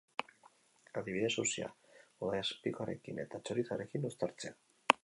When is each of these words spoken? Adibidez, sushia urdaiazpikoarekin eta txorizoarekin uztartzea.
Adibidez, 1.01 1.29
sushia 1.35 1.69
urdaiazpikoarekin 1.99 3.25
eta 3.27 3.45
txorizoarekin 3.47 4.11
uztartzea. 4.13 4.61